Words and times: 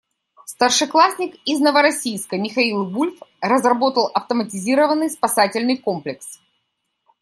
Старшеклассник 0.47 1.35
из 1.45 1.59
Новороссийска 1.59 2.35
Михаил 2.39 2.89
Вульф 2.89 3.21
разработал 3.39 4.07
автоматизированный 4.11 5.11
спасательный 5.11 5.77
комплекс. 5.77 6.39